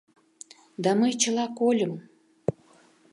Да 0.83 0.89
мый 0.99 1.11
чыла 1.21 1.45
кольым. 1.59 1.93